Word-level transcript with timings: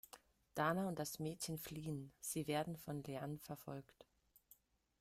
Dana 0.55 0.87
und 0.87 0.97
das 0.97 1.19
Mädchen 1.19 1.59
fliehen, 1.59 2.11
sie 2.19 2.47
werden 2.47 2.75
von 2.75 3.03
Leann 3.03 3.37
verfolgt. 3.37 4.07